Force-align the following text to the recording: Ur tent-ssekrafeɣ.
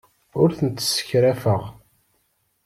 Ur 0.41 0.49
tent-ssekrafeɣ. 0.57 1.61